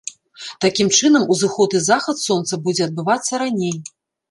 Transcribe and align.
Такім 0.63 0.87
чынам, 0.99 1.27
узыход 1.35 1.77
і 1.81 1.83
захад 1.89 2.23
сонца 2.25 2.61
будзе 2.65 2.83
адбывацца 2.89 3.33
раней. 3.45 3.75